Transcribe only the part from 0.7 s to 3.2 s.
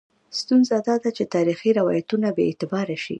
دا ده چې تاریخي روایتونه بې اعتباره شي.